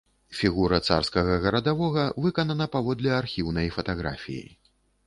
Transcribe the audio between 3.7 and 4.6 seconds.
фатаграфіі.